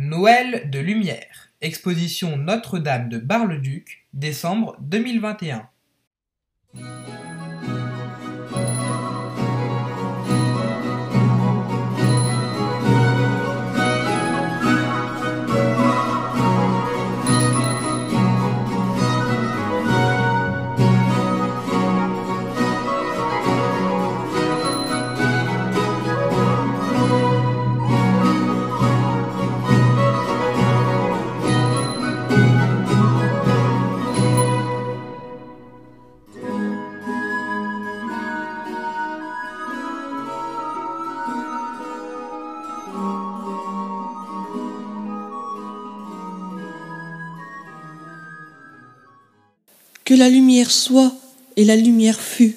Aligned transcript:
Noël 0.00 0.70
de 0.70 0.78
lumière. 0.78 1.50
Exposition 1.60 2.36
Notre-Dame 2.36 3.08
de 3.08 3.18
Bar-le-Duc, 3.18 4.06
décembre 4.12 4.76
2021. 4.78 5.68
Que 50.08 50.14
la 50.14 50.30
lumière 50.30 50.70
soit 50.70 51.12
et 51.56 51.66
la 51.66 51.76
lumière 51.76 52.18
fut. 52.18 52.56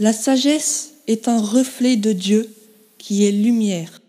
La 0.00 0.14
sagesse 0.14 0.94
est 1.08 1.28
un 1.28 1.38
reflet 1.38 1.96
de 1.96 2.12
Dieu 2.12 2.48
qui 2.96 3.26
est 3.26 3.32
lumière. 3.32 3.99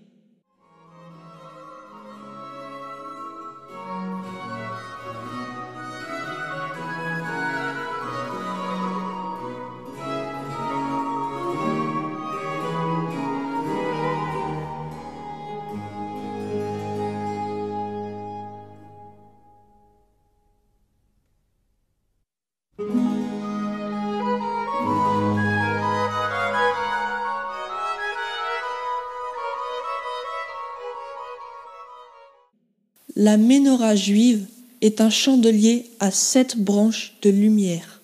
La 33.24 33.38
menorah 33.38 33.96
juive 33.96 34.46
est 34.82 35.00
un 35.00 35.12
chandelier 35.12 35.86
à 36.00 36.10
sept 36.10 36.58
branches 36.58 37.14
de 37.22 37.30
lumière. 37.30 38.01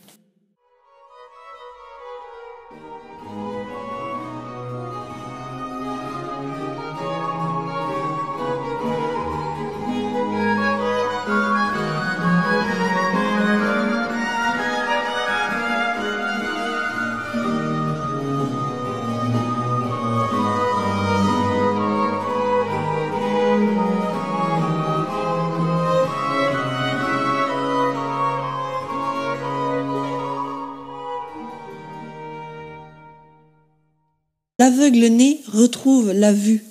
L'aveugle-né 34.59 35.41
retrouve 35.47 36.11
la 36.13 36.33
vue. 36.33 36.63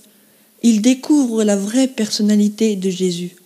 Il 0.64 0.82
découvre 0.82 1.44
la 1.44 1.54
vraie 1.54 1.86
personnalité 1.86 2.74
de 2.74 2.90
Jésus. 2.90 3.36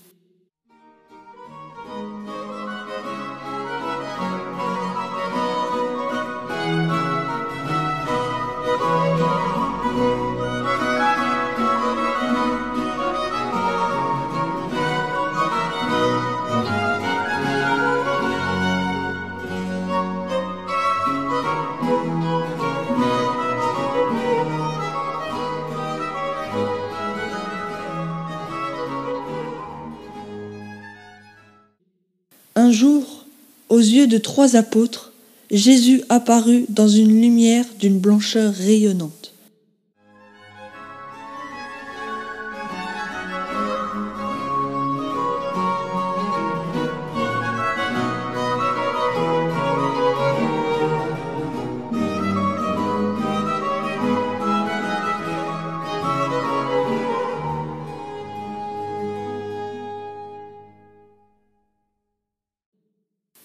Un 32.70 32.72
jour, 32.72 33.24
aux 33.68 33.80
yeux 33.80 34.06
de 34.06 34.16
trois 34.16 34.54
apôtres, 34.54 35.12
Jésus 35.50 36.02
apparut 36.08 36.66
dans 36.68 36.86
une 36.86 37.20
lumière 37.20 37.64
d'une 37.80 37.98
blancheur 37.98 38.54
rayonnante. 38.54 39.29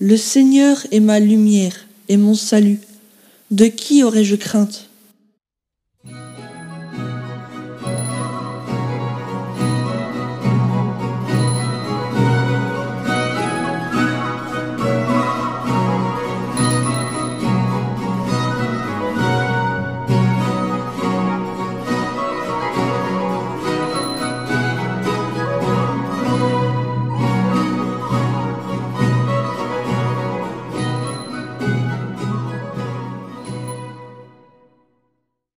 Le 0.07 0.17
Seigneur 0.17 0.85
est 0.91 0.99
ma 0.99 1.19
lumière 1.19 1.87
et 2.09 2.17
mon 2.17 2.35
salut. 2.35 2.77
De 3.49 3.65
qui 3.65 4.03
aurais-je 4.03 4.35
crainte? 4.35 4.87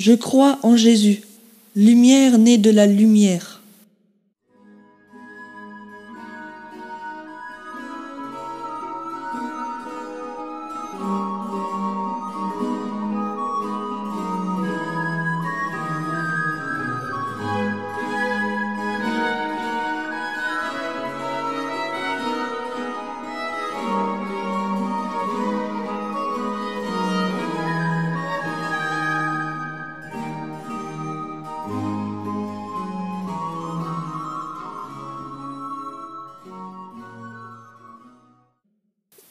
Je 0.07 0.13
crois 0.13 0.57
en 0.63 0.77
Jésus, 0.77 1.19
lumière 1.75 2.37
née 2.37 2.57
de 2.57 2.71
la 2.71 2.87
lumière. 2.87 3.56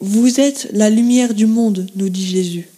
Vous 0.09 0.39
êtes 0.39 0.69
la 0.71 0.89
lumière 0.89 1.33
du 1.33 1.47
monde, 1.47 1.85
nous 1.97 2.07
dit 2.07 2.25
Jésus. 2.25 2.69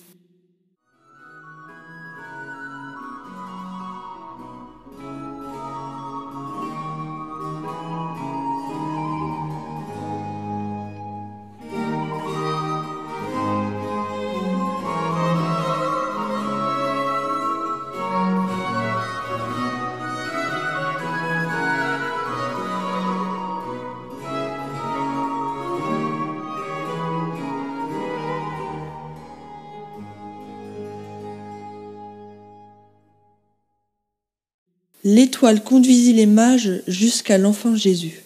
L'étoile 35.04 35.64
conduisit 35.64 36.14
les 36.14 36.26
mages 36.26 36.82
jusqu'à 36.88 37.38
l'enfant 37.38 37.76
Jésus. 37.76 38.20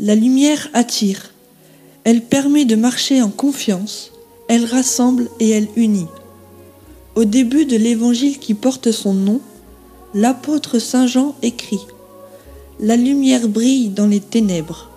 La 0.00 0.16
lumière 0.16 0.70
attire. 0.72 1.30
Elle 2.02 2.20
permet 2.20 2.64
de 2.64 2.74
marcher 2.74 3.22
en 3.22 3.28
confiance. 3.28 4.10
Elle 4.48 4.64
rassemble 4.64 5.28
et 5.38 5.50
elle 5.50 5.68
unit. 5.76 6.08
Au 7.14 7.24
début 7.24 7.64
de 7.64 7.76
l'évangile 7.76 8.40
qui 8.40 8.54
porte 8.54 8.90
son 8.90 9.14
nom, 9.14 9.40
l'apôtre 10.12 10.80
Saint 10.80 11.06
Jean 11.06 11.36
écrit 11.42 11.78
La 12.80 12.96
lumière 12.96 13.48
brille 13.48 13.88
dans 13.88 14.08
les 14.08 14.18
ténèbres. 14.18 14.90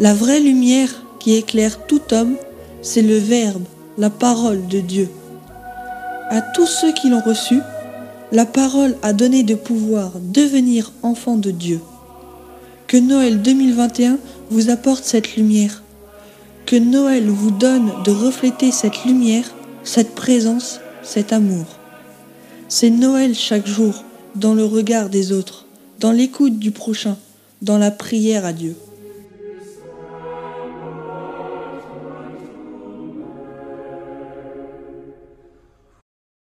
La 0.00 0.12
vraie 0.12 0.40
lumière 0.40 1.04
qui 1.20 1.36
éclaire 1.36 1.86
tout 1.86 2.02
homme, 2.12 2.34
c'est 2.82 3.02
le 3.02 3.18
Verbe, 3.18 3.62
la 3.98 4.10
parole 4.10 4.66
de 4.66 4.80
Dieu. 4.80 5.08
À 6.30 6.40
tous 6.40 6.66
ceux 6.66 6.92
qui 6.92 7.08
l'ont 7.08 7.22
reçu, 7.22 7.60
la 8.32 8.46
parole 8.46 8.96
a 9.02 9.12
donné 9.12 9.44
de 9.44 9.54
pouvoir 9.54 10.10
devenir 10.20 10.90
enfants 11.04 11.36
de 11.36 11.52
Dieu. 11.52 11.80
Que 12.86 12.96
Noël 12.98 13.40
2021 13.40 14.18
vous 14.50 14.70
apporte 14.70 15.04
cette 15.04 15.36
lumière. 15.36 15.82
Que 16.66 16.76
Noël 16.76 17.28
vous 17.28 17.50
donne 17.50 17.90
de 18.04 18.10
refléter 18.10 18.72
cette 18.72 19.04
lumière, 19.04 19.54
cette 19.84 20.14
présence, 20.14 20.80
cet 21.02 21.32
amour. 21.32 21.64
C'est 22.68 22.90
Noël 22.90 23.34
chaque 23.34 23.66
jour, 23.66 24.04
dans 24.34 24.54
le 24.54 24.64
regard 24.64 25.08
des 25.08 25.32
autres, 25.32 25.66
dans 25.98 26.12
l'écoute 26.12 26.58
du 26.58 26.72
prochain, 26.72 27.16
dans 27.62 27.78
la 27.78 27.90
prière 27.90 28.44
à 28.44 28.52
Dieu. 28.52 28.76